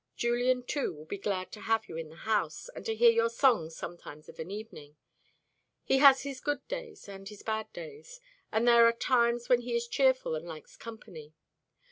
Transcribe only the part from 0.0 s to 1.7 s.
Julian, too, will be glad to